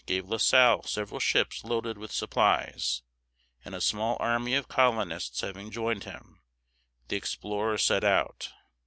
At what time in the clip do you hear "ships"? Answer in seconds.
1.19-1.63